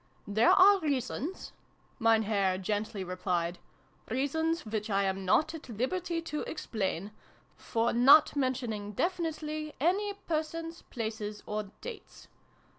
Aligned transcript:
"There 0.27 0.49
are 0.49 0.79
reasons," 0.79 1.53
Mein 1.99 2.23
Herr 2.23 2.57
gently 2.57 3.03
replied," 3.03 3.59
reasons 4.09 4.65
which 4.65 4.89
I 4.89 5.03
am 5.03 5.25
not 5.25 5.53
at 5.53 5.69
liberty 5.69 6.23
to 6.23 6.41
explain, 6.49 7.11
for 7.55 7.93
not 7.93 8.35
mentioning 8.35 8.93
definitely 8.93 9.75
any 9.79 10.13
Persons, 10.15 10.81
Places, 10.89 11.43
or 11.45 11.69
Dates. 11.81 12.27